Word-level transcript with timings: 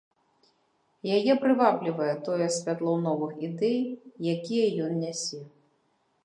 Яе 1.17 1.33
прываблівае 1.43 2.07
тое 2.29 2.47
святло 2.55 2.95
новых 3.09 3.37
ідэй, 3.49 3.79
якія 4.35 4.65
ён 4.87 4.99
нясе. 5.05 5.41